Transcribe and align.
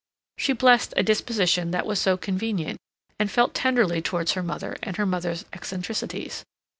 She 0.39 0.53
blessed 0.53 0.95
a 0.97 1.03
disposition 1.03 1.69
that 1.69 1.85
was 1.85 2.01
so 2.01 2.17
convenient, 2.17 2.79
and 3.19 3.29
felt 3.29 3.53
tenderly 3.53 4.01
towards 4.01 4.31
her 4.31 4.41
mother 4.41 4.75
and 4.81 4.97
her 4.97 5.05
mother's 5.05 5.45
eccentricities. 5.53 6.43